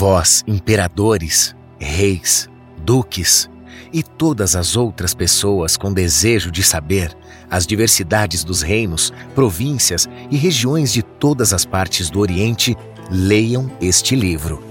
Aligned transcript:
Vós, 0.00 0.42
imperadores, 0.46 1.54
reis, 1.78 2.48
duques 2.78 3.50
e 3.92 4.02
todas 4.02 4.56
as 4.56 4.74
outras 4.74 5.12
pessoas 5.12 5.76
com 5.76 5.92
desejo 5.92 6.50
de 6.50 6.62
saber 6.62 7.14
as 7.50 7.66
diversidades 7.66 8.42
dos 8.42 8.62
reinos, 8.62 9.12
províncias 9.34 10.08
e 10.30 10.38
regiões 10.38 10.90
de 10.90 11.02
todas 11.02 11.52
as 11.52 11.66
partes 11.66 12.08
do 12.08 12.18
Oriente, 12.18 12.74
leiam 13.10 13.70
este 13.78 14.16
livro. 14.16 14.64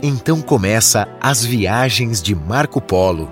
Então 0.00 0.40
começa 0.40 1.08
As 1.20 1.44
Viagens 1.44 2.22
de 2.22 2.32
Marco 2.32 2.80
Polo, 2.80 3.28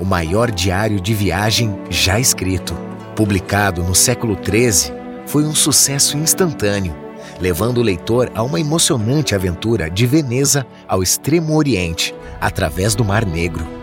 o 0.00 0.04
maior 0.04 0.50
diário 0.50 1.00
de 1.00 1.14
viagem 1.14 1.72
já 1.88 2.18
escrito. 2.18 2.76
Publicado 3.14 3.84
no 3.84 3.94
século 3.94 4.36
XIII, 4.36 4.92
foi 5.24 5.44
um 5.44 5.54
sucesso 5.54 6.16
instantâneo, 6.16 7.05
levando 7.40 7.78
o 7.78 7.82
leitor 7.82 8.30
a 8.34 8.42
uma 8.42 8.60
emocionante 8.60 9.34
aventura 9.34 9.90
de 9.90 10.06
Veneza 10.06 10.66
ao 10.86 11.02
Extremo 11.02 11.56
Oriente, 11.56 12.14
através 12.40 12.94
do 12.94 13.04
Mar 13.04 13.24
Negro. 13.24 13.76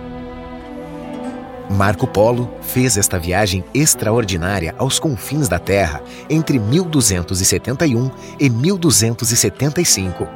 Marco 1.70 2.06
Polo 2.06 2.50
fez 2.62 2.98
esta 2.98 3.18
viagem 3.18 3.64
extraordinária 3.74 4.76
aos 4.78 5.00
confins 5.00 5.48
da 5.48 5.58
Terra 5.58 6.02
entre 6.30 6.60
1271 6.60 8.12
e 8.40 8.50
1275. 8.50 10.28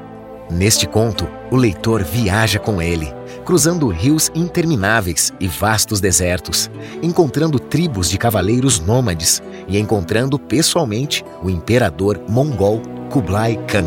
Neste 0.50 0.88
conto, 0.88 1.28
o 1.52 1.58
leitor 1.58 2.04
viaja 2.04 2.58
com 2.58 2.82
ele, 2.82 3.14
cruzando 3.44 3.90
rios 3.90 4.32
intermináveis 4.34 5.34
e 5.40 5.48
vastos 5.48 6.00
desertos, 6.00 6.72
encontrando 7.04 7.60
tribos 7.60 8.10
de 8.10 8.18
cavaleiros 8.18 8.80
nômades 8.80 9.44
e 9.68 9.78
encontrando 9.78 10.40
pessoalmente 10.40 11.24
o 11.44 11.50
imperador 11.50 12.22
mongol 12.30 12.82
Kublai 13.10 13.56
Khan. 13.68 13.86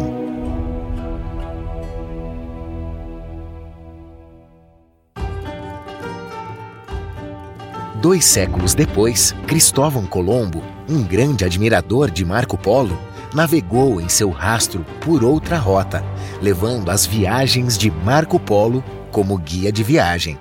Dois 8.00 8.24
séculos 8.24 8.74
depois, 8.74 9.34
Cristóvão 9.46 10.06
Colombo, 10.06 10.62
um 10.88 11.02
grande 11.02 11.44
admirador 11.44 12.10
de 12.10 12.24
Marco 12.24 12.56
Polo, 12.56 12.98
navegou 13.34 14.00
em 14.00 14.08
seu 14.08 14.30
rastro 14.30 14.86
por 15.02 15.22
outra 15.22 15.58
rota, 15.58 16.02
levando 16.40 16.90
as 16.90 17.04
viagens 17.04 17.76
de 17.76 17.90
Marco 17.90 18.40
Polo 18.40 18.82
como 19.12 19.36
guia 19.36 19.70
de 19.70 19.82
viagem. 19.82 20.38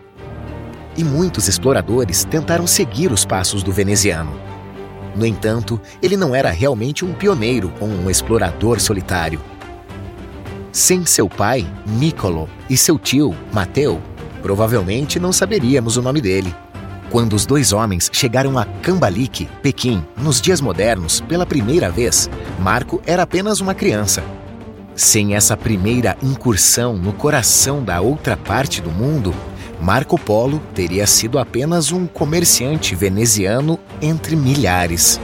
E 0.96 1.04
muitos 1.04 1.50
exploradores 1.50 2.24
tentaram 2.24 2.66
seguir 2.66 3.12
os 3.12 3.26
passos 3.26 3.62
do 3.62 3.74
veneziano. 3.74 4.49
No 5.16 5.26
entanto, 5.26 5.80
ele 6.02 6.16
não 6.16 6.36
era 6.36 6.50
realmente 6.50 7.04
um 7.04 7.14
pioneiro 7.14 7.72
ou 7.80 7.88
um 7.88 8.10
explorador 8.10 8.80
solitário. 8.80 9.42
Sem 10.72 11.06
seu 11.06 11.28
pai, 11.28 11.68
Niccolo, 11.86 12.48
e 12.70 12.78
seu 12.78 12.98
tio, 12.98 13.36
Mateu, 13.52 14.02
provavelmente 14.42 15.20
não 15.20 15.34
saberíamos 15.34 15.98
o 15.98 16.02
nome 16.02 16.22
dele. 16.22 16.56
Quando 17.10 17.34
os 17.34 17.46
dois 17.46 17.74
homens 17.74 18.10
chegaram 18.14 18.58
a 18.58 18.66
Cambalique, 18.66 19.50
Pequim, 19.64 20.06
nos 20.16 20.40
dias 20.40 20.62
modernos, 20.62 21.22
pela 21.22 21.46
primeira 21.46 21.90
vez, 21.90 22.30
Marco 22.60 23.02
era 23.04 23.24
apenas 23.24 23.60
uma 23.60 23.74
criança. 23.74 24.24
Sem 24.96 25.34
essa 25.34 25.58
primeira 25.58 26.16
incursão 26.22 26.96
no 26.96 27.12
coração 27.12 27.84
da 27.84 28.00
outra 28.00 28.38
parte 28.38 28.80
do 28.80 28.92
mundo, 28.92 29.34
Marco 29.82 30.18
Polo 30.18 30.62
teria 30.74 31.08
sido 31.08 31.40
apenas 31.40 31.92
um 31.92 32.06
comerciante 32.06 32.96
veneziano 32.96 33.80
entre 34.02 34.36
milhares. 34.36 35.20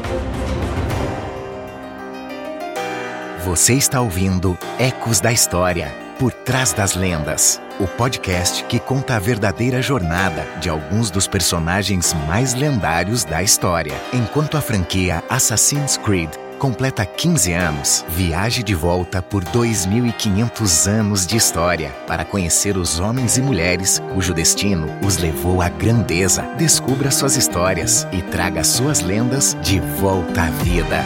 Você 3.43 3.73
está 3.73 4.01
ouvindo 4.01 4.57
Ecos 4.79 5.19
da 5.19 5.31
História 5.31 5.93
Por 6.17 6.31
Trás 6.31 6.73
das 6.73 6.95
Lendas 6.95 7.61
o 7.79 7.87
podcast 7.87 8.63
que 8.65 8.79
conta 8.79 9.15
a 9.15 9.19
verdadeira 9.19 9.81
jornada 9.81 10.45
de 10.61 10.69
alguns 10.69 11.11
dos 11.11 11.27
personagens 11.27 12.13
mais 12.27 12.53
lendários 12.53 13.25
da 13.25 13.43
história. 13.43 13.93
Enquanto 14.13 14.55
a 14.55 14.61
franquia 14.61 15.23
Assassin's 15.29 15.97
Creed 15.97 16.29
completa 16.55 17.05
15 17.05 17.53
anos, 17.53 18.05
viaje 18.09 18.63
de 18.63 18.73
volta 18.73 19.21
por 19.21 19.43
2.500 19.43 20.87
anos 20.89 21.27
de 21.27 21.37
história 21.37 21.91
para 22.07 22.25
conhecer 22.25 22.77
os 22.77 22.99
homens 22.99 23.37
e 23.37 23.41
mulheres 23.41 24.01
cujo 24.13 24.33
destino 24.33 24.87
os 25.05 25.17
levou 25.17 25.61
à 25.61 25.69
grandeza. 25.69 26.43
Descubra 26.57 27.11
suas 27.11 27.35
histórias 27.35 28.07
e 28.11 28.21
traga 28.21 28.63
suas 28.63 29.01
lendas 29.01 29.55
de 29.61 29.79
volta 29.79 30.43
à 30.43 30.49
vida. 30.49 31.03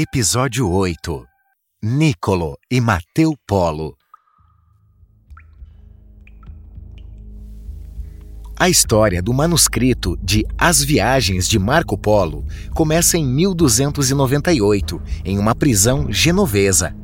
Episódio 0.00 0.70
8 0.70 1.26
Nicolo 1.82 2.56
e 2.70 2.80
Mateu 2.80 3.34
Polo 3.44 3.96
A 8.56 8.68
história 8.68 9.20
do 9.20 9.34
manuscrito 9.34 10.16
de 10.22 10.46
As 10.56 10.84
Viagens 10.84 11.48
de 11.48 11.58
Marco 11.58 11.98
Polo 11.98 12.44
começa 12.76 13.18
em 13.18 13.26
1298, 13.26 15.02
em 15.24 15.36
uma 15.36 15.52
prisão 15.52 16.12
genovesa. 16.12 16.94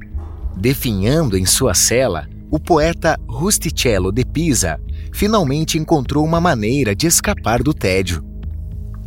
Definhando 0.57 1.37
em 1.37 1.45
sua 1.45 1.75
cela, 1.75 2.29
o 2.49 2.61
poeta 2.61 3.19
Rusticello 3.29 4.13
de 4.13 4.25
Pisa 4.25 4.81
finalmente 5.13 5.79
encontrou 5.79 6.25
uma 6.25 6.41
maneira 6.41 6.95
de 6.95 7.09
escapar 7.09 7.61
do 7.61 7.75
tédio. 7.75 8.34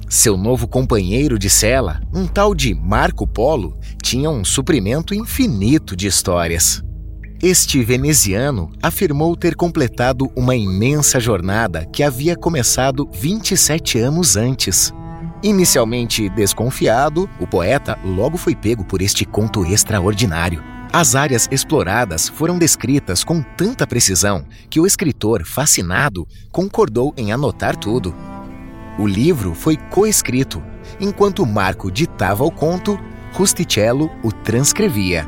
Seu 0.10 0.38
novo 0.38 0.70
companheiro 0.70 1.38
de 1.38 1.50
cela, 1.50 2.00
um 2.14 2.26
tal 2.26 2.56
de 2.56 2.74
Marco 2.74 3.28
Polo, 3.28 3.78
tinha 4.02 4.30
um 4.30 4.46
suprimento 4.46 5.14
infinito 5.14 5.98
de 5.98 6.08
histórias. 6.08 6.82
Este 7.44 7.84
veneziano 7.84 8.72
afirmou 8.82 9.36
ter 9.36 9.54
completado 9.54 10.32
uma 10.34 10.56
imensa 10.56 11.20
jornada 11.20 11.86
que 11.92 12.04
havia 12.04 12.38
começado 12.38 13.10
27 13.12 14.00
anos 14.00 14.38
antes. 14.38 14.94
Inicialmente 15.44 16.30
desconfiado, 16.30 17.30
o 17.38 17.46
poeta 17.46 18.00
logo 18.02 18.38
foi 18.38 18.56
pego 18.56 18.86
por 18.86 19.02
este 19.02 19.26
conto 19.26 19.66
extraordinário. 19.66 20.64
As 20.92 21.16
áreas 21.16 21.50
exploradas 21.52 22.30
foram 22.30 22.58
descritas 22.58 23.26
com 23.26 23.42
tanta 23.42 23.86
precisão 23.86 24.46
que 24.70 24.80
o 24.80 24.88
escritor, 24.88 25.44
fascinado, 25.46 26.26
concordou 26.50 27.14
em 27.18 27.34
anotar 27.34 27.76
tudo. 27.76 28.16
O 28.98 29.06
livro 29.06 29.54
foi 29.54 29.78
coescrito. 29.78 30.62
Enquanto 31.00 31.46
Marco 31.46 31.92
ditava 31.92 32.44
o 32.44 32.52
conto, 32.52 33.00
Rusticello 33.34 34.10
o 34.24 34.32
transcrevia. 34.32 35.28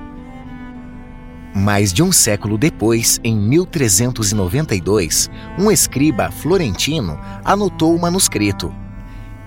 Mais 1.54 1.92
de 1.92 2.02
um 2.02 2.12
século 2.12 2.58
depois, 2.58 3.20
em 3.24 3.36
1392, 3.38 5.30
um 5.58 5.72
escriba 5.72 6.32
florentino 6.32 7.20
anotou 7.44 7.96
o 7.96 8.02
manuscrito. 8.02 8.74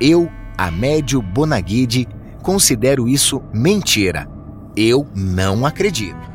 Eu, 0.00 0.30
Amédio 0.58 1.22
Bonaguide, 1.22 2.08
considero 2.42 3.08
isso 3.08 3.42
mentira. 3.52 4.28
Eu 4.76 5.06
não 5.14 5.64
acredito. 5.64 6.31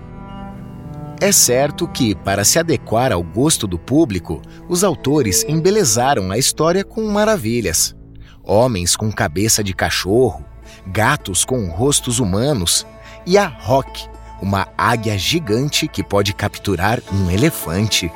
É 1.19 1.31
certo 1.31 1.88
que, 1.88 2.14
para 2.14 2.44
se 2.44 2.60
adequar 2.60 3.12
ao 3.12 3.24
gosto 3.24 3.66
do 3.66 3.80
público, 3.80 4.42
os 4.69 4.84
autores 4.84 5.44
embelezaram 5.48 6.31
a 6.31 6.38
história 6.38 6.84
com 6.84 7.04
maravilhas. 7.08 7.96
Homens 8.44 8.96
com 8.96 9.12
cabeça 9.12 9.64
de 9.64 9.74
cachorro, 9.74 10.46
gatos 10.86 11.44
com 11.44 11.68
rostos 11.68 12.19
humanos 12.19 12.86
e 13.25 13.38
a 13.38 13.48
Rock, 13.48 14.08
uma 14.42 14.68
águia 14.78 15.18
gigante 15.18 15.88
que 15.88 16.04
pode 16.04 16.34
capturar 16.34 17.02
um 17.12 17.31
elefante. 17.31 18.12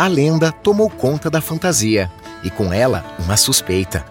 a 0.00 0.06
lenda 0.06 0.50
tomou 0.50 0.88
conta 0.88 1.28
da 1.28 1.42
fantasia 1.42 2.10
e, 2.42 2.48
com 2.48 2.72
ela, 2.72 3.04
uma 3.18 3.36
suspeita. 3.36 4.02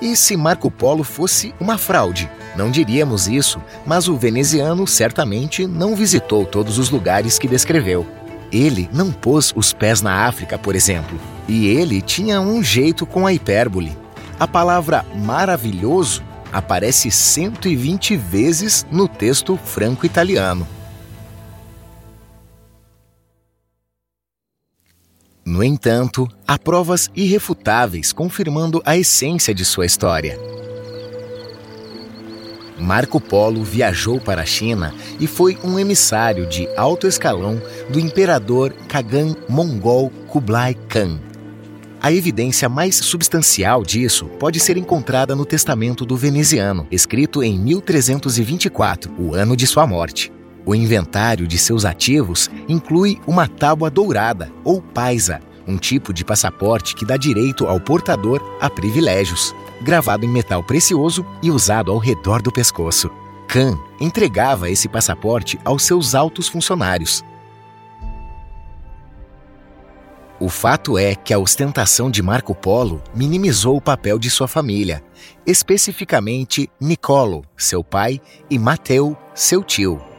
E 0.00 0.14
se 0.14 0.36
Marco 0.36 0.70
Polo 0.70 1.02
fosse 1.02 1.52
uma 1.58 1.76
fraude? 1.76 2.30
Não 2.56 2.70
diríamos 2.70 3.26
isso, 3.26 3.60
mas 3.84 4.08
o 4.08 4.16
veneziano 4.16 4.86
certamente 4.86 5.66
não 5.66 5.96
visitou 5.96 6.46
todos 6.46 6.78
os 6.78 6.90
lugares 6.90 7.38
que 7.38 7.48
descreveu. 7.48 8.06
Ele 8.52 8.88
não 8.92 9.10
pôs 9.10 9.52
os 9.56 9.72
pés 9.72 10.00
na 10.00 10.26
África, 10.26 10.56
por 10.56 10.76
exemplo, 10.76 11.18
e 11.48 11.66
ele 11.66 12.00
tinha 12.00 12.40
um 12.40 12.62
jeito 12.62 13.04
com 13.04 13.26
a 13.26 13.32
hipérbole. 13.32 13.96
A 14.38 14.46
palavra 14.46 15.04
maravilhoso 15.14 16.22
aparece 16.52 17.10
120 17.10 18.16
vezes 18.16 18.86
no 18.90 19.08
texto 19.08 19.56
franco-italiano. 19.56 20.66
No 25.44 25.62
entanto, 25.62 26.28
há 26.46 26.58
provas 26.58 27.10
irrefutáveis 27.14 28.12
confirmando 28.12 28.80
a 28.84 28.96
essência 28.96 29.54
de 29.54 29.64
sua 29.64 29.84
história. 29.84 30.38
Marco 32.78 33.20
Polo 33.20 33.62
viajou 33.62 34.20
para 34.20 34.42
a 34.42 34.46
China 34.46 34.92
e 35.20 35.26
foi 35.26 35.56
um 35.62 35.78
emissário 35.78 36.46
de 36.46 36.68
alto 36.76 37.06
escalão 37.06 37.60
do 37.88 38.00
imperador 38.00 38.72
Kagan 38.88 39.34
Mongol 39.48 40.10
Kublai 40.28 40.74
Khan. 40.88 41.20
A 42.04 42.12
evidência 42.12 42.68
mais 42.68 42.96
substancial 42.96 43.82
disso 43.82 44.26
pode 44.38 44.60
ser 44.60 44.76
encontrada 44.76 45.34
no 45.34 45.46
Testamento 45.46 46.04
do 46.04 46.16
Veneziano, 46.16 46.86
escrito 46.90 47.42
em 47.42 47.58
1324, 47.58 49.10
o 49.18 49.34
ano 49.34 49.56
de 49.56 49.66
sua 49.66 49.86
morte. 49.86 50.30
O 50.66 50.74
inventário 50.74 51.46
de 51.46 51.56
seus 51.56 51.84
ativos 51.84 52.50
inclui 52.68 53.18
uma 53.26 53.48
tábua 53.48 53.90
dourada, 53.90 54.52
ou 54.62 54.82
paisa, 54.82 55.40
um 55.66 55.78
tipo 55.78 56.12
de 56.12 56.24
passaporte 56.24 56.94
que 56.94 57.06
dá 57.06 57.16
direito 57.16 57.66
ao 57.66 57.80
portador 57.80 58.38
a 58.60 58.68
privilégios, 58.68 59.54
gravado 59.80 60.24
em 60.24 60.28
metal 60.28 60.62
precioso 60.62 61.24
e 61.42 61.50
usado 61.50 61.90
ao 61.90 61.98
redor 61.98 62.40
do 62.40 62.52
pescoço. 62.52 63.10
Khan 63.48 63.78
entregava 64.00 64.70
esse 64.70 64.88
passaporte 64.88 65.58
aos 65.64 65.82
seus 65.82 66.14
altos 66.14 66.48
funcionários. 66.48 67.24
O 70.40 70.48
fato 70.48 70.98
é 70.98 71.14
que 71.14 71.32
a 71.32 71.38
ostentação 71.38 72.10
de 72.10 72.20
Marco 72.20 72.54
Polo 72.54 73.02
minimizou 73.14 73.76
o 73.76 73.80
papel 73.80 74.18
de 74.18 74.28
sua 74.28 74.48
família, 74.48 75.02
especificamente 75.46 76.68
Nicolo, 76.80 77.44
seu 77.56 77.84
pai, 77.84 78.20
e 78.50 78.58
Mateu, 78.58 79.16
seu 79.34 79.62
tio. 79.62 80.13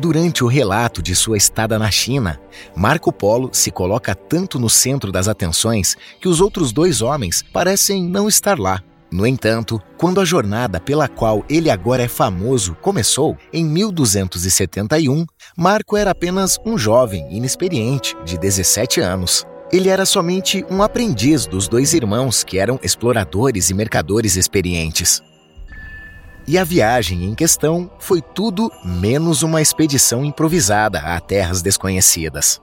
Durante 0.00 0.42
o 0.42 0.46
relato 0.46 1.02
de 1.02 1.14
sua 1.14 1.36
estada 1.36 1.78
na 1.78 1.90
China, 1.90 2.40
Marco 2.74 3.12
Polo 3.12 3.50
se 3.52 3.70
coloca 3.70 4.14
tanto 4.14 4.58
no 4.58 4.70
centro 4.70 5.12
das 5.12 5.28
atenções 5.28 5.94
que 6.18 6.26
os 6.26 6.40
outros 6.40 6.72
dois 6.72 7.02
homens 7.02 7.44
parecem 7.52 8.02
não 8.02 8.26
estar 8.26 8.58
lá. 8.58 8.82
No 9.12 9.26
entanto, 9.26 9.78
quando 9.98 10.18
a 10.18 10.24
jornada 10.24 10.80
pela 10.80 11.06
qual 11.06 11.44
ele 11.50 11.68
agora 11.68 12.02
é 12.02 12.08
famoso 12.08 12.74
começou, 12.80 13.36
em 13.52 13.62
1271, 13.62 15.26
Marco 15.54 15.98
era 15.98 16.12
apenas 16.12 16.58
um 16.64 16.78
jovem 16.78 17.28
inexperiente 17.30 18.16
de 18.24 18.38
17 18.38 19.02
anos. 19.02 19.44
Ele 19.70 19.90
era 19.90 20.06
somente 20.06 20.64
um 20.70 20.82
aprendiz 20.82 21.44
dos 21.46 21.68
dois 21.68 21.92
irmãos 21.92 22.42
que 22.42 22.58
eram 22.58 22.80
exploradores 22.82 23.68
e 23.68 23.74
mercadores 23.74 24.34
experientes. 24.36 25.22
E 26.46 26.58
a 26.58 26.64
viagem 26.64 27.24
em 27.24 27.34
questão 27.34 27.90
foi 27.98 28.20
tudo 28.20 28.72
menos 28.84 29.42
uma 29.42 29.62
expedição 29.62 30.24
improvisada 30.24 30.98
a 30.98 31.20
terras 31.20 31.62
desconhecidas. 31.62 32.60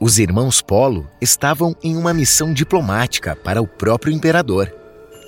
Os 0.00 0.18
irmãos 0.18 0.60
Polo 0.60 1.06
estavam 1.20 1.76
em 1.82 1.96
uma 1.96 2.12
missão 2.12 2.52
diplomática 2.52 3.36
para 3.36 3.62
o 3.62 3.66
próprio 3.66 4.12
imperador. 4.12 4.74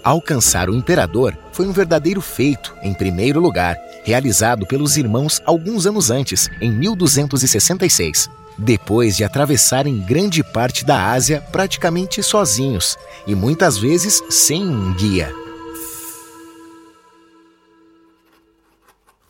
Alcançar 0.03 0.69
o 0.69 0.75
imperador 0.75 1.39
foi 1.53 1.67
um 1.67 1.73
verdadeiro 1.73 2.21
feito, 2.21 2.75
em 2.83 2.93
primeiro 2.93 3.41
lugar, 3.41 3.77
realizado 4.05 4.67
pelos 4.67 4.97
irmãos 4.97 5.41
alguns 5.47 5.87
anos 5.87 6.11
antes, 6.11 6.51
em 6.61 6.71
1266, 6.71 8.29
depois 8.59 9.17
de 9.17 9.25
atravessarem 9.25 10.01
grande 10.01 10.43
parte 10.43 10.85
da 10.85 11.11
Ásia 11.11 11.41
praticamente 11.53 12.23
sozinhos 12.23 12.99
e 13.27 13.35
muitas 13.35 13.79
vezes 13.79 14.23
sem 14.29 14.69
um 14.69 14.93
guia. 14.95 15.44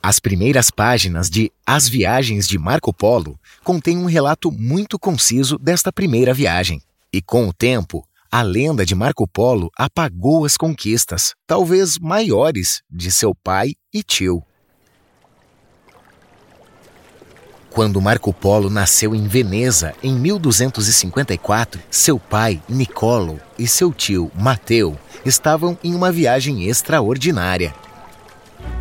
As 0.06 0.20
primeiras 0.20 0.70
páginas 0.70 1.30
de 1.30 1.50
As 1.66 1.88
Viagens 1.88 2.46
de 2.46 2.58
Marco 2.58 2.92
Polo 2.92 3.40
contêm 3.62 3.96
um 3.96 4.04
relato 4.04 4.52
muito 4.52 4.98
conciso 4.98 5.56
desta 5.56 5.90
primeira 5.90 6.34
viagem. 6.34 6.82
E 7.10 7.22
com 7.22 7.48
o 7.48 7.54
tempo, 7.54 8.06
a 8.30 8.42
lenda 8.42 8.84
de 8.84 8.94
Marco 8.94 9.26
Polo 9.26 9.70
apagou 9.74 10.44
as 10.44 10.58
conquistas, 10.58 11.32
talvez 11.46 11.98
maiores, 11.98 12.82
de 12.90 13.10
seu 13.10 13.34
pai 13.34 13.76
e 13.94 14.02
tio. 14.02 14.42
Quando 17.70 17.98
Marco 17.98 18.30
Polo 18.30 18.68
nasceu 18.68 19.14
em 19.14 19.26
Veneza 19.26 19.94
em 20.02 20.12
1254, 20.12 21.80
seu 21.90 22.18
pai, 22.20 22.62
Nicolo, 22.68 23.40
e 23.58 23.66
seu 23.66 23.90
tio, 23.90 24.30
Mateu, 24.34 24.98
estavam 25.24 25.78
em 25.82 25.94
uma 25.94 26.12
viagem 26.12 26.68
extraordinária. 26.68 27.74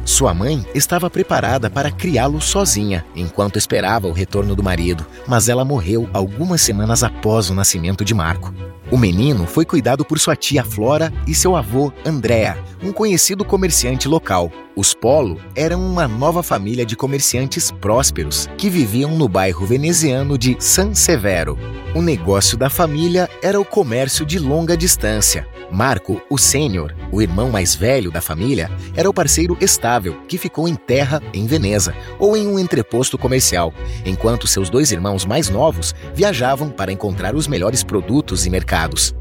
Sua 0.06 0.34
mãe 0.34 0.66
estava 0.76 1.10
preparada 1.10 1.70
para 1.70 1.90
criá-lo 1.90 2.42
sozinha 2.42 3.06
enquanto 3.16 3.58
esperava 3.58 4.08
o 4.08 4.12
retorno 4.12 4.56
do 4.56 4.64
marido, 4.64 5.06
mas 5.28 5.48
ela 5.48 5.64
morreu 5.64 6.10
algumas 6.14 6.62
semanas 6.62 7.04
após 7.04 7.50
o 7.50 7.56
nascimento 7.56 8.04
de 8.04 8.14
Marco. 8.14 8.54
O 8.92 8.98
menino 8.98 9.48
foi 9.48 9.66
cuidado 9.66 10.06
por 10.06 10.20
sua 10.20 10.36
tia 10.36 10.64
Flora 10.64 11.12
e 11.26 11.34
seu 11.34 11.56
avô 11.56 11.92
Andrea, 12.06 12.58
um 12.84 12.92
conhecido 12.92 13.44
comerciante 13.44 14.08
local. 14.08 14.52
Os 14.76 14.94
Polo 14.94 15.40
eram 15.56 15.82
uma 15.82 16.08
nova 16.08 16.44
família 16.44 16.86
de 16.86 16.96
comerciantes 16.96 17.72
prósperos 17.72 18.48
que 18.58 18.70
viviam 18.70 19.18
no 19.18 19.28
bairro 19.28 19.66
veneziano 19.66 20.38
de 20.38 20.58
San 20.60 20.94
Severo. 20.94 21.58
O 21.96 22.02
negócio 22.02 22.58
da 22.58 22.70
família 22.70 23.30
era 23.42 23.60
o 23.60 23.66
comércio 23.66 24.26
de 24.26 24.38
longa 24.38 24.76
distância. 24.76 25.48
Marco, 25.74 26.22
o 26.30 26.38
sênior, 26.38 26.94
o 27.12 27.20
irmão 27.20 27.50
mais 27.50 27.74
velho 27.74 28.12
da 28.12 28.22
família, 28.22 28.70
era 28.96 29.10
o 29.10 29.14
parceiro 29.14 29.58
estável 29.60 30.22
que 30.28 30.38
ficou 30.38 30.68
em 30.68 30.76
terra 30.76 31.20
em 31.34 31.48
Veneza 31.48 31.96
ou 32.20 32.38
em 32.38 32.48
um 32.48 32.60
entreposto 32.60 33.18
comercial, 33.18 33.74
enquanto 34.06 34.48
seus 34.48 34.70
dois 34.70 34.92
irmãos 34.92 35.26
mais 35.26 35.50
novos 35.50 35.96
viajavam 36.14 36.70
para 36.70 36.92
encontrar 36.92 37.36
os 37.36 37.48
melhores 37.48 37.84
produtos 37.84 38.46
e 38.46 38.52
mercados. 38.52 39.16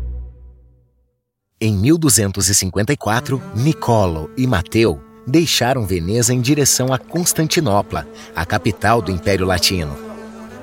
Em 1.58 1.74
1254, 1.74 3.42
Nicolo 3.56 4.30
e 4.36 4.46
Mateu 4.46 5.00
deixaram 5.26 5.86
Veneza 5.86 6.34
em 6.34 6.40
direção 6.40 6.92
a 6.92 6.98
Constantinopla, 6.98 8.06
a 8.36 8.44
capital 8.44 9.00
do 9.00 9.10
Império 9.10 9.46
Latino. 9.46 10.11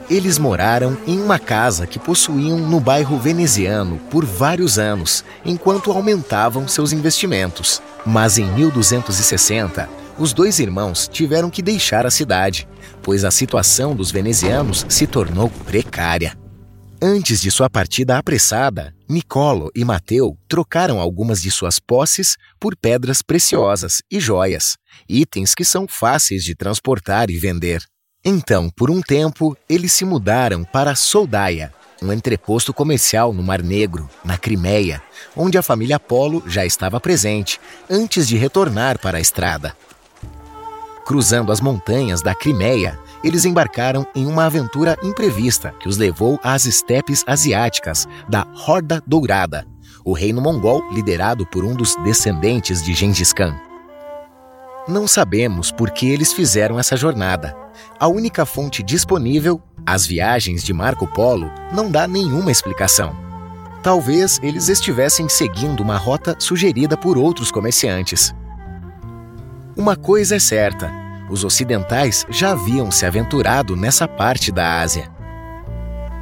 Eles 0.09 0.39
moraram 0.39 0.97
em 1.05 1.21
uma 1.21 1.37
casa 1.37 1.85
que 1.85 1.99
possuíam 1.99 2.57
no 2.57 2.79
bairro 2.79 3.19
veneziano 3.19 3.99
por 4.09 4.25
vários 4.25 4.79
anos, 4.79 5.23
enquanto 5.45 5.91
aumentavam 5.91 6.67
seus 6.67 6.91
investimentos. 6.91 7.79
Mas 8.03 8.39
em 8.39 8.45
1260, 8.45 9.87
os 10.17 10.33
dois 10.33 10.57
irmãos 10.57 11.07
tiveram 11.07 11.51
que 11.51 11.61
deixar 11.61 12.07
a 12.07 12.11
cidade, 12.11 12.67
pois 13.03 13.23
a 13.23 13.29
situação 13.29 13.95
dos 13.95 14.09
venezianos 14.09 14.83
se 14.89 15.05
tornou 15.05 15.49
precária. 15.65 16.35
Antes 17.01 17.39
de 17.39 17.51
sua 17.51 17.69
partida 17.69 18.17
apressada, 18.17 18.93
Nicolo 19.07 19.69
e 19.73 19.85
Mateu 19.85 20.35
trocaram 20.47 20.99
algumas 20.99 21.41
de 21.41 21.49
suas 21.49 21.79
posses 21.79 22.35
por 22.59 22.75
pedras 22.75 23.21
preciosas 23.21 24.01
e 24.11 24.19
joias, 24.19 24.75
itens 25.07 25.55
que 25.55 25.63
são 25.63 25.87
fáceis 25.87 26.43
de 26.43 26.55
transportar 26.55 27.29
e 27.29 27.37
vender. 27.37 27.81
Então, 28.23 28.69
por 28.69 28.91
um 28.91 29.01
tempo, 29.01 29.55
eles 29.67 29.93
se 29.93 30.03
mudaram 30.03 30.65
para 30.65 30.93
Soldaia, 30.93 31.73
um 32.01 32.11
entreposto 32.11 32.73
comercial 32.73 33.31
no 33.33 33.41
Mar 33.41 33.63
Negro, 33.63 34.09
na 34.25 34.37
Crimeia, 34.37 35.01
onde 35.35 35.57
a 35.57 35.61
família 35.63 35.97
Polo 35.97 36.43
já 36.45 36.65
estava 36.65 36.99
presente, 36.99 37.61
antes 37.89 38.27
de 38.27 38.37
retornar 38.37 38.99
para 38.99 39.17
a 39.17 39.21
estrada. 39.21 39.75
Cruzando 41.05 41.51
as 41.51 41.61
montanhas 41.61 42.21
da 42.21 42.35
Crimeia, 42.35 42.99
eles 43.23 43.45
embarcaram 43.45 44.05
em 44.13 44.25
uma 44.25 44.45
aventura 44.45 44.97
imprevista 45.01 45.73
que 45.79 45.87
os 45.87 45.97
levou 45.97 46.37
às 46.43 46.65
estepes 46.65 47.23
asiáticas 47.25 48.05
da 48.27 48.45
Horda 48.67 49.01
Dourada, 49.07 49.65
o 50.03 50.11
reino 50.11 50.41
mongol 50.41 50.83
liderado 50.91 51.45
por 51.45 51.63
um 51.63 51.73
dos 51.73 51.95
descendentes 52.03 52.83
de 52.83 52.93
Gengis 52.93 53.31
Khan. 53.31 53.57
Não 54.87 55.07
sabemos 55.07 55.71
por 55.71 55.91
que 55.91 56.09
eles 56.09 56.33
fizeram 56.33 56.79
essa 56.79 56.97
jornada. 56.97 57.55
A 57.99 58.07
única 58.07 58.45
fonte 58.45 58.81
disponível, 58.81 59.61
as 59.85 60.05
viagens 60.05 60.63
de 60.63 60.73
Marco 60.73 61.07
Polo, 61.07 61.51
não 61.73 61.89
dá 61.89 62.07
nenhuma 62.07 62.51
explicação. 62.51 63.15
Talvez 63.81 64.39
eles 64.43 64.67
estivessem 64.67 65.29
seguindo 65.29 65.81
uma 65.81 65.97
rota 65.97 66.35
sugerida 66.39 66.97
por 66.97 67.17
outros 67.17 67.51
comerciantes. 67.51 68.33
Uma 69.75 69.95
coisa 69.95 70.35
é 70.35 70.39
certa: 70.39 70.91
os 71.29 71.43
ocidentais 71.43 72.25
já 72.29 72.51
haviam 72.51 72.91
se 72.91 73.05
aventurado 73.05 73.75
nessa 73.75 74.07
parte 74.07 74.51
da 74.51 74.81
Ásia. 74.81 75.09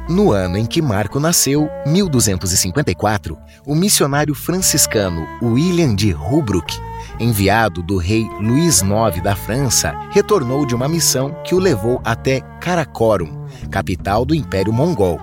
No 0.08 0.32
ano 0.32 0.56
em 0.56 0.64
que 0.64 0.80
Marco 0.80 1.20
nasceu, 1.20 1.68
1254, 1.84 3.36
o 3.66 3.74
missionário 3.74 4.34
franciscano 4.34 5.26
William 5.42 5.94
de 5.94 6.10
Rubruck, 6.10 6.78
enviado 7.18 7.82
do 7.82 7.96
rei 7.96 8.28
Luís 8.40 8.82
IX 8.82 9.22
da 9.22 9.34
França, 9.34 9.94
retornou 10.10 10.64
de 10.64 10.74
uma 10.74 10.88
missão 10.88 11.34
que 11.44 11.54
o 11.54 11.58
levou 11.58 12.00
até 12.04 12.40
Karakorum, 12.60 13.46
capital 13.70 14.24
do 14.24 14.34
Império 14.34 14.72
Mongol. 14.72 15.20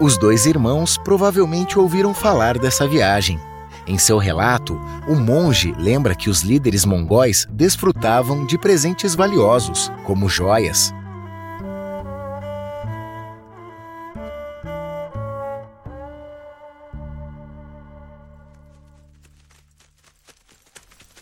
Os 0.00 0.16
dois 0.16 0.46
irmãos 0.46 0.96
provavelmente 0.96 1.78
ouviram 1.78 2.14
falar 2.14 2.58
dessa 2.58 2.86
viagem. 2.86 3.40
Em 3.86 3.96
seu 3.96 4.18
relato, 4.18 4.78
o 5.08 5.14
monge 5.14 5.74
lembra 5.78 6.14
que 6.14 6.28
os 6.28 6.42
líderes 6.42 6.84
mongóis 6.84 7.48
desfrutavam 7.50 8.44
de 8.44 8.58
presentes 8.58 9.14
valiosos, 9.14 9.90
como 10.04 10.28
joias, 10.28 10.94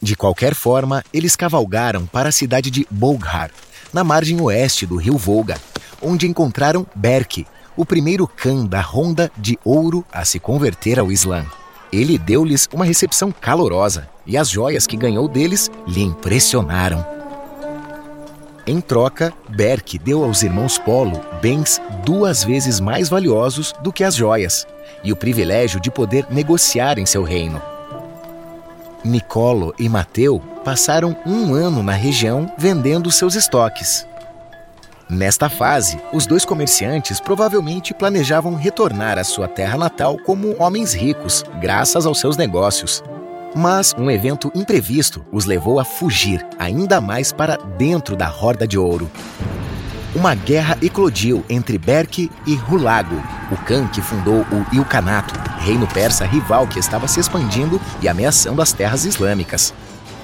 De 0.06 0.14
qualquer 0.14 0.54
forma, 0.54 1.02
eles 1.12 1.34
cavalgaram 1.34 2.06
para 2.06 2.28
a 2.28 2.32
cidade 2.32 2.70
de 2.70 2.86
Bolghar, 2.88 3.50
na 3.92 4.04
margem 4.04 4.40
oeste 4.40 4.86
do 4.86 4.94
rio 4.94 5.18
Volga, 5.18 5.60
onde 6.00 6.28
encontraram 6.28 6.86
Berke, 6.94 7.44
o 7.76 7.84
primeiro 7.84 8.25
Khan 8.28 8.66
da 8.66 8.80
Ronda 8.80 9.32
de 9.36 9.58
Ouro 9.64 10.06
a 10.12 10.25
se 10.25 10.38
converter 10.38 11.00
ao 11.00 11.10
Islã. 11.10 11.44
Ele 11.92 12.16
deu-lhes 12.18 12.68
uma 12.72 12.84
recepção 12.84 13.32
calorosa 13.32 14.08
e 14.25 14.36
as 14.36 14.48
joias 14.48 14.86
que 14.86 14.96
ganhou 14.96 15.26
deles 15.26 15.68
lhe 15.88 16.04
impressionaram. 16.04 17.04
Em 18.64 18.80
troca, 18.80 19.34
Berke 19.48 19.98
deu 19.98 20.22
aos 20.22 20.44
irmãos 20.44 20.78
Polo 20.78 21.20
bens 21.42 21.82
duas 22.04 22.44
vezes 22.44 22.78
mais 22.78 23.08
valiosos 23.08 23.75
do 23.82 23.92
que 23.92 24.04
as 24.04 24.14
joias 24.14 24.68
e 25.02 25.10
o 25.10 25.16
privilégio 25.16 25.80
de 25.80 25.90
poder 25.90 26.28
negociar 26.30 26.96
em 26.96 27.06
seu 27.06 27.25
reino. 27.25 27.60
Nicolo 29.05 29.75
e 29.79 29.88
Mateu 29.88 30.41
passaram 30.65 31.17
um 31.25 31.55
ano 31.55 31.83
na 31.83 31.93
região 31.93 32.50
vendendo 32.59 33.11
seus 33.11 33.35
estoques. 33.35 34.07
Nesta 35.09 35.49
fase, 35.49 36.00
os 36.12 36.26
dois 36.26 36.45
comerciantes 36.45 37.21
provavelmente 37.21 37.95
planejavam 37.95 38.57
retornar 38.57 39.19
à 39.19 39.25
sua 39.25 39.47
terra 39.47 39.79
natal 39.79 40.19
como 40.19 40.57
homens 40.61 40.95
ricos, 40.95 41.45
graças 41.61 42.07
aos 42.07 42.19
seus 42.19 42.37
negócios. 42.37 43.05
Mas 43.55 43.95
um 43.97 44.11
evento 44.11 44.50
imprevisto 44.55 45.25
os 45.33 45.45
levou 45.45 45.79
a 45.79 45.85
fugir 45.85 46.45
ainda 46.59 47.00
mais 47.00 47.33
para 47.33 47.57
dentro 47.57 48.17
da 48.17 48.29
Horda 48.29 48.67
de 48.67 48.76
Ouro 48.76 49.09
uma 50.16 50.35
guerra 50.35 50.78
eclodiu 50.80 51.44
entre 51.46 51.76
Berke 51.76 52.30
e 52.46 52.58
Hulagu, 52.70 53.23
o 53.52 53.56
Khan 53.58 53.87
que 53.87 54.00
fundou 54.00 54.46
o 54.50 54.75
Ilkhanato, 54.75 55.35
reino 55.58 55.87
persa 55.87 56.25
rival 56.25 56.66
que 56.66 56.78
estava 56.78 57.06
se 57.06 57.20
expandindo 57.20 57.78
e 58.00 58.08
ameaçando 58.08 58.62
as 58.62 58.73
terras 58.73 59.04
islâmicas. 59.04 59.75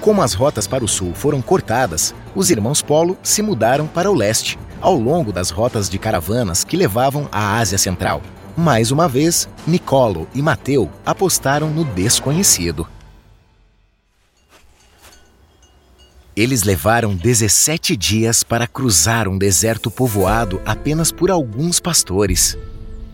Como 0.01 0.23
as 0.23 0.33
rotas 0.33 0.65
para 0.65 0.83
o 0.83 0.87
sul 0.87 1.13
foram 1.13 1.43
cortadas, 1.43 2.13
os 2.33 2.49
irmãos 2.49 2.81
Polo 2.81 3.15
se 3.21 3.43
mudaram 3.43 3.85
para 3.85 4.09
o 4.09 4.15
leste, 4.15 4.57
ao 4.81 4.95
longo 4.95 5.31
das 5.31 5.51
rotas 5.51 5.87
de 5.87 5.99
caravanas 5.99 6.63
que 6.63 6.75
levavam 6.75 7.29
à 7.31 7.59
Ásia 7.59 7.77
Central. 7.77 8.19
Mais 8.57 8.89
uma 8.89 9.07
vez, 9.07 9.47
Nicolo 9.65 10.27
e 10.33 10.41
Mateu 10.41 10.89
apostaram 11.05 11.69
no 11.69 11.83
desconhecido. 11.83 12.87
Eles 16.35 16.63
levaram 16.63 17.15
17 17.15 17.95
dias 17.95 18.41
para 18.41 18.65
cruzar 18.65 19.27
um 19.27 19.37
deserto 19.37 19.91
povoado 19.91 20.59
apenas 20.65 21.11
por 21.11 21.29
alguns 21.29 21.79
pastores. 21.79 22.57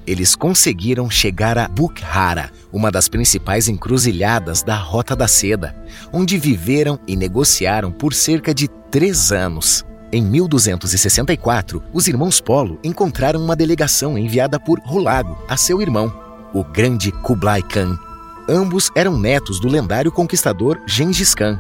Eles 0.08 0.38
conseguiram 0.38 1.10
chegar 1.10 1.58
a 1.58 1.68
Bukhara, 1.68 2.50
uma 2.72 2.90
das 2.90 3.10
principais 3.10 3.68
encruzilhadas 3.68 4.64
da 4.64 4.76
Rota 4.76 5.18
da 5.18 5.28
Seda, 5.28 5.76
onde 6.14 6.38
viveram 6.38 6.98
e 7.06 7.18
negociaram 7.18 7.92
por 7.92 8.14
cerca 8.14 8.54
de 8.54 8.70
três 8.90 9.34
anos. 9.34 9.84
Em 10.14 10.24
1264, 10.24 11.84
os 11.92 12.08
irmãos 12.08 12.40
Polo 12.40 12.80
encontraram 12.82 13.44
uma 13.44 13.56
delegação 13.56 14.18
enviada 14.18 14.58
por 14.58 14.80
Hulago 14.90 15.38
a 15.48 15.58
seu 15.58 15.82
irmão, 15.82 16.12
o 16.54 16.64
grande 16.64 17.12
Kublai 17.12 17.62
Khan. 17.62 18.00
Ambos 18.48 18.90
eram 18.96 19.20
netos 19.20 19.60
do 19.60 19.68
lendário 19.68 20.12
conquistador 20.12 20.82
Gengis 20.88 21.36
Khan, 21.36 21.60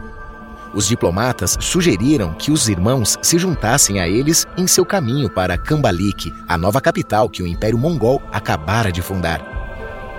os 0.73 0.87
diplomatas 0.87 1.57
sugeriram 1.59 2.33
que 2.33 2.51
os 2.51 2.69
irmãos 2.69 3.17
se 3.21 3.37
juntassem 3.37 3.99
a 3.99 4.07
eles 4.07 4.45
em 4.57 4.67
seu 4.67 4.85
caminho 4.85 5.29
para 5.29 5.57
Kambalik, 5.57 6.33
a 6.47 6.57
nova 6.57 6.79
capital 6.79 7.29
que 7.29 7.41
o 7.41 7.47
Império 7.47 7.77
Mongol 7.77 8.21
acabara 8.31 8.91
de 8.91 9.01
fundar. 9.01 9.41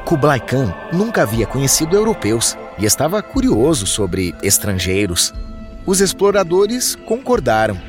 Kublai 0.05 0.41
Khan 0.41 0.75
nunca 0.93 1.23
havia 1.23 1.47
conhecido 1.47 1.95
europeus 1.97 2.57
e 2.79 2.85
estava 2.85 3.23
curioso 3.23 3.87
sobre 3.87 4.35
estrangeiros. 4.43 5.33
Os 5.87 6.01
exploradores 6.01 6.97
concordaram. 7.07 7.81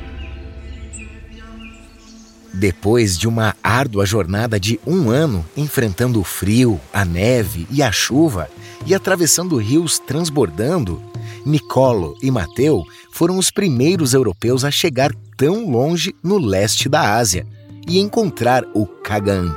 Depois 2.54 3.18
de 3.18 3.26
uma 3.26 3.56
árdua 3.62 4.04
jornada 4.04 4.60
de 4.60 4.78
um 4.86 5.10
ano 5.10 5.44
enfrentando 5.56 6.20
o 6.20 6.24
frio, 6.24 6.80
a 6.92 7.04
neve 7.04 7.66
e 7.70 7.82
a 7.82 7.90
chuva 7.90 8.48
e 8.86 8.94
atravessando 8.94 9.56
rios 9.56 9.98
transbordando, 9.98 11.02
Nicolo 11.44 12.16
e 12.22 12.30
Mateu 12.30 12.84
foram 13.10 13.36
os 13.36 13.50
primeiros 13.50 14.14
europeus 14.14 14.64
a 14.64 14.70
chegar 14.70 15.12
tão 15.36 15.70
longe 15.70 16.14
no 16.22 16.38
leste 16.38 16.88
da 16.88 17.16
Ásia 17.16 17.46
e 17.88 17.98
encontrar 17.98 18.64
o 18.74 18.86
Kagan. 18.86 19.56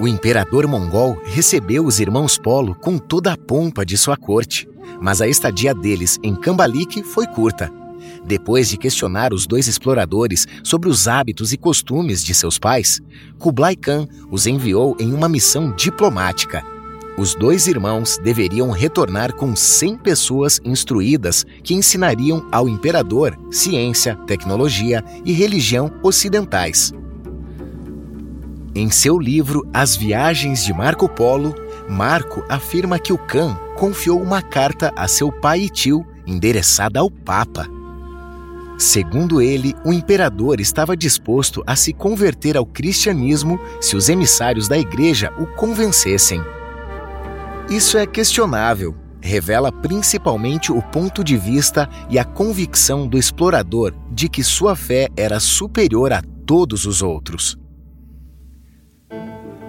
O 0.00 0.06
imperador 0.06 0.66
mongol 0.66 1.16
recebeu 1.24 1.84
os 1.84 2.00
irmãos 2.00 2.38
Polo 2.38 2.74
com 2.74 2.98
toda 2.98 3.32
a 3.32 3.36
pompa 3.36 3.84
de 3.84 3.96
sua 3.96 4.16
corte, 4.16 4.68
mas 5.00 5.20
a 5.20 5.28
estadia 5.28 5.74
deles 5.74 6.18
em 6.22 6.34
Cambalik 6.34 7.02
foi 7.02 7.26
curta. 7.26 7.72
Depois 8.24 8.68
de 8.68 8.76
questionar 8.76 9.32
os 9.32 9.46
dois 9.46 9.66
exploradores 9.66 10.46
sobre 10.62 10.88
os 10.88 11.08
hábitos 11.08 11.52
e 11.52 11.56
costumes 11.56 12.22
de 12.22 12.34
seus 12.34 12.58
pais, 12.58 13.00
Kublai 13.38 13.76
Khan 13.76 14.06
os 14.30 14.46
enviou 14.46 14.96
em 14.98 15.12
uma 15.12 15.28
missão 15.28 15.72
diplomática 15.74 16.64
os 17.18 17.34
dois 17.34 17.66
irmãos 17.66 18.16
deveriam 18.16 18.70
retornar 18.70 19.34
com 19.34 19.56
100 19.56 19.98
pessoas 19.98 20.60
instruídas 20.64 21.44
que 21.64 21.74
ensinariam 21.74 22.46
ao 22.52 22.68
imperador 22.68 23.36
ciência, 23.50 24.14
tecnologia 24.24 25.04
e 25.24 25.32
religião 25.32 25.90
ocidentais. 26.00 26.92
Em 28.72 28.88
seu 28.88 29.18
livro 29.18 29.68
As 29.74 29.96
Viagens 29.96 30.64
de 30.64 30.72
Marco 30.72 31.08
Polo, 31.08 31.52
Marco 31.88 32.44
afirma 32.48 33.00
que 33.00 33.12
o 33.12 33.18
Khan 33.18 33.58
confiou 33.74 34.22
uma 34.22 34.40
carta 34.40 34.92
a 34.94 35.08
seu 35.08 35.32
pai 35.32 35.62
e 35.62 35.68
tio 35.68 36.06
endereçada 36.24 37.00
ao 37.00 37.10
Papa. 37.10 37.66
Segundo 38.78 39.42
ele, 39.42 39.74
o 39.84 39.92
imperador 39.92 40.60
estava 40.60 40.96
disposto 40.96 41.64
a 41.66 41.74
se 41.74 41.92
converter 41.92 42.56
ao 42.56 42.64
cristianismo 42.64 43.58
se 43.80 43.96
os 43.96 44.08
emissários 44.08 44.68
da 44.68 44.78
igreja 44.78 45.32
o 45.36 45.46
convencessem. 45.56 46.40
Isso 47.70 47.98
é 47.98 48.06
questionável. 48.06 48.96
Revela 49.20 49.70
principalmente 49.70 50.72
o 50.72 50.80
ponto 50.80 51.22
de 51.22 51.36
vista 51.36 51.86
e 52.08 52.18
a 52.18 52.24
convicção 52.24 53.06
do 53.06 53.18
explorador 53.18 53.92
de 54.10 54.26
que 54.26 54.42
sua 54.42 54.74
fé 54.74 55.08
era 55.14 55.38
superior 55.38 56.10
a 56.14 56.22
todos 56.46 56.86
os 56.86 57.02
outros. 57.02 57.58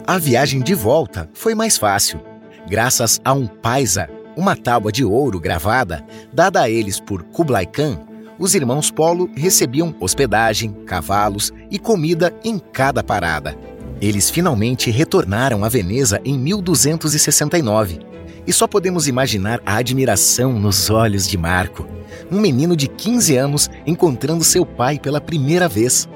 A 0.07 0.17
viagem 0.17 0.61
de 0.61 0.73
volta 0.73 1.29
foi 1.33 1.53
mais 1.53 1.77
fácil, 1.77 2.21
graças 2.69 3.19
a 3.25 3.33
um 3.33 3.45
paisa, 3.45 4.09
uma 4.35 4.55
tábua 4.55 4.93
de 4.93 5.03
ouro 5.03 5.37
gravada, 5.37 6.01
dada 6.31 6.61
a 6.61 6.69
eles 6.69 7.01
por 7.01 7.23
Kublai 7.23 7.65
Khan. 7.65 7.99
Os 8.39 8.55
irmãos 8.55 8.89
Polo 8.89 9.29
recebiam 9.35 9.93
hospedagem, 9.99 10.71
cavalos 10.85 11.51
e 11.69 11.77
comida 11.77 12.33
em 12.45 12.57
cada 12.57 13.03
parada. 13.03 13.57
Eles 14.01 14.29
finalmente 14.29 14.89
retornaram 14.89 15.65
a 15.65 15.69
Veneza 15.69 16.21
em 16.23 16.37
1269. 16.37 17.99
E 18.47 18.53
só 18.53 18.65
podemos 18.65 19.07
imaginar 19.07 19.61
a 19.65 19.75
admiração 19.75 20.53
nos 20.53 20.89
olhos 20.89 21.27
de 21.27 21.37
Marco, 21.37 21.85
um 22.31 22.39
menino 22.39 22.75
de 22.75 22.87
15 22.87 23.35
anos 23.35 23.69
encontrando 23.85 24.43
seu 24.43 24.65
pai 24.65 24.97
pela 24.97 25.19
primeira 25.19 25.67
vez. 25.67 26.07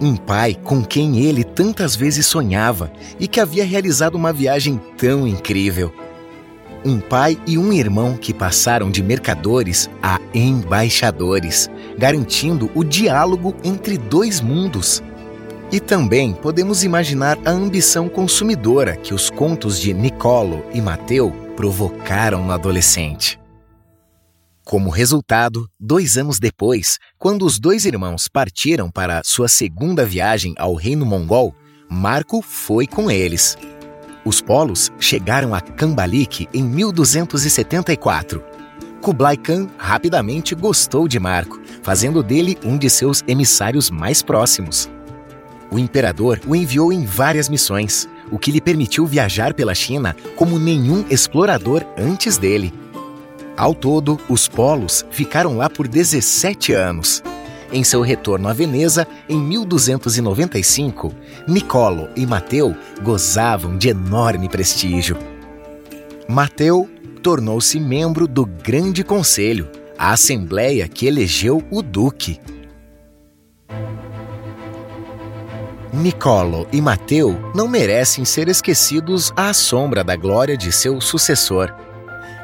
Um 0.00 0.14
pai 0.14 0.54
com 0.54 0.84
quem 0.84 1.20
ele 1.20 1.42
tantas 1.42 1.96
vezes 1.96 2.26
sonhava 2.26 2.92
e 3.18 3.26
que 3.26 3.40
havia 3.40 3.64
realizado 3.64 4.14
uma 4.14 4.32
viagem 4.32 4.80
tão 4.96 5.26
incrível. 5.26 5.92
Um 6.84 6.98
pai 6.98 7.38
e 7.46 7.56
um 7.56 7.72
irmão 7.72 8.16
que 8.16 8.34
passaram 8.34 8.90
de 8.90 9.02
mercadores 9.02 9.88
a 10.02 10.20
embaixadores, 10.34 11.70
garantindo 11.96 12.68
o 12.74 12.82
diálogo 12.82 13.54
entre 13.62 13.96
dois 13.96 14.40
mundos. 14.40 15.02
E 15.72 15.80
também 15.80 16.34
podemos 16.34 16.84
imaginar 16.84 17.38
a 17.46 17.50
ambição 17.50 18.06
consumidora 18.06 18.94
que 18.94 19.14
os 19.14 19.30
contos 19.30 19.80
de 19.80 19.94
Nicolo 19.94 20.62
e 20.74 20.82
Mateu 20.82 21.32
provocaram 21.56 22.44
no 22.44 22.52
adolescente. 22.52 23.40
Como 24.62 24.90
resultado, 24.90 25.66
dois 25.80 26.18
anos 26.18 26.38
depois, 26.38 26.98
quando 27.18 27.46
os 27.46 27.58
dois 27.58 27.86
irmãos 27.86 28.28
partiram 28.28 28.90
para 28.90 29.22
sua 29.24 29.48
segunda 29.48 30.04
viagem 30.04 30.54
ao 30.58 30.74
Reino 30.74 31.06
Mongol, 31.06 31.54
Marco 31.88 32.42
foi 32.42 32.86
com 32.86 33.10
eles. 33.10 33.56
Os 34.26 34.42
polos 34.42 34.92
chegaram 35.00 35.54
a 35.54 35.60
Kambalik 35.60 36.48
em 36.52 36.62
1274. 36.62 38.44
Kublai 39.00 39.38
Khan 39.38 39.68
rapidamente 39.78 40.54
gostou 40.54 41.08
de 41.08 41.18
Marco, 41.18 41.60
fazendo 41.82 42.22
dele 42.22 42.58
um 42.62 42.76
de 42.76 42.90
seus 42.90 43.22
emissários 43.26 43.90
mais 43.90 44.22
próximos. 44.22 44.88
O 45.72 45.78
imperador 45.78 46.38
o 46.46 46.54
enviou 46.54 46.92
em 46.92 47.06
várias 47.06 47.48
missões, 47.48 48.06
o 48.30 48.38
que 48.38 48.50
lhe 48.50 48.60
permitiu 48.60 49.06
viajar 49.06 49.54
pela 49.54 49.74
China 49.74 50.14
como 50.36 50.58
nenhum 50.58 51.02
explorador 51.08 51.82
antes 51.96 52.36
dele. 52.36 52.74
Ao 53.56 53.74
todo, 53.74 54.20
os 54.28 54.46
polos 54.46 55.02
ficaram 55.10 55.56
lá 55.56 55.70
por 55.70 55.88
17 55.88 56.74
anos. 56.74 57.22
Em 57.72 57.82
seu 57.82 58.02
retorno 58.02 58.48
a 58.48 58.52
Veneza, 58.52 59.08
em 59.26 59.38
1295, 59.38 61.10
Nicolo 61.48 62.10
e 62.14 62.26
Mateu 62.26 62.76
gozavam 63.02 63.78
de 63.78 63.88
enorme 63.88 64.50
prestígio. 64.50 65.16
Mateu 66.28 66.86
tornou-se 67.22 67.80
membro 67.80 68.28
do 68.28 68.44
Grande 68.44 69.02
Conselho, 69.02 69.70
a 69.96 70.12
assembleia 70.12 70.86
que 70.86 71.06
elegeu 71.06 71.62
o 71.70 71.80
Duque. 71.80 72.38
Nicolo 75.92 76.66
e 76.72 76.80
Mateu 76.80 77.38
não 77.54 77.68
merecem 77.68 78.24
ser 78.24 78.48
esquecidos 78.48 79.30
à 79.36 79.52
sombra 79.52 80.02
da 80.02 80.16
glória 80.16 80.56
de 80.56 80.72
seu 80.72 80.98
sucessor. 81.02 81.70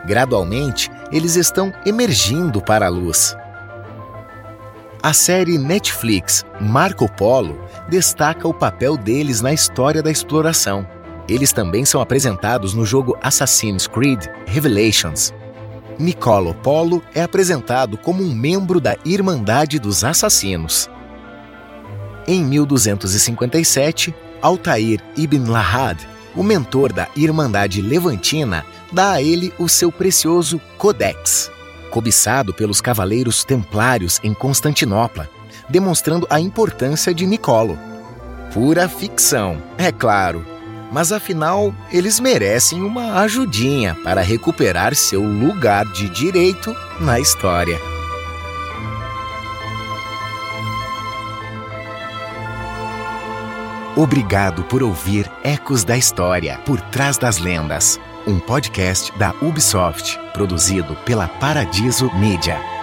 Gradualmente, 0.06 0.90
eles 1.10 1.34
estão 1.34 1.72
emergindo 1.86 2.60
para 2.60 2.84
a 2.84 2.90
luz. 2.90 3.34
A 5.02 5.14
série 5.14 5.56
Netflix 5.56 6.44
Marco 6.60 7.10
Polo 7.10 7.58
destaca 7.88 8.46
o 8.46 8.52
papel 8.52 8.98
deles 8.98 9.40
na 9.40 9.52
história 9.52 10.02
da 10.02 10.10
exploração. 10.10 10.86
Eles 11.26 11.50
também 11.50 11.86
são 11.86 12.02
apresentados 12.02 12.74
no 12.74 12.84
jogo 12.84 13.16
Assassin's 13.22 13.86
Creed 13.86 14.26
Revelations. 14.46 15.32
Nicolo 15.98 16.52
Polo 16.52 17.02
é 17.14 17.22
apresentado 17.22 17.96
como 17.96 18.22
um 18.22 18.34
membro 18.34 18.78
da 18.78 18.94
Irmandade 19.06 19.78
dos 19.78 20.04
Assassinos. 20.04 20.90
Em 22.28 22.44
1257, 22.44 24.14
Altair 24.42 25.00
ibn 25.16 25.50
Lahad, 25.50 26.06
o 26.36 26.42
mentor 26.42 26.92
da 26.92 27.08
Irmandade 27.16 27.80
Levantina, 27.80 28.66
dá 28.92 29.12
a 29.12 29.22
ele 29.22 29.50
o 29.58 29.66
seu 29.66 29.90
precioso 29.90 30.60
Codex, 30.76 31.50
cobiçado 31.90 32.52
pelos 32.52 32.82
cavaleiros 32.82 33.44
templários 33.44 34.20
em 34.22 34.34
Constantinopla, 34.34 35.26
demonstrando 35.70 36.26
a 36.28 36.38
importância 36.38 37.14
de 37.14 37.24
Nicolo. 37.24 37.78
Pura 38.52 38.90
ficção, 38.90 39.62
é 39.78 39.90
claro, 39.90 40.44
mas 40.92 41.12
afinal 41.12 41.74
eles 41.90 42.20
merecem 42.20 42.82
uma 42.82 43.22
ajudinha 43.22 43.96
para 44.04 44.20
recuperar 44.20 44.94
seu 44.94 45.22
lugar 45.22 45.86
de 45.94 46.10
direito 46.10 46.76
na 47.00 47.18
história. 47.18 47.97
Obrigado 53.98 54.62
por 54.62 54.80
ouvir 54.80 55.28
Ecos 55.42 55.82
da 55.82 55.96
História 55.96 56.60
por 56.64 56.80
trás 56.80 57.18
das 57.18 57.38
lendas 57.38 57.98
um 58.28 58.38
podcast 58.38 59.10
da 59.18 59.34
Ubisoft, 59.42 60.16
produzido 60.32 60.94
pela 61.04 61.26
Paradiso 61.26 62.08
Media. 62.14 62.77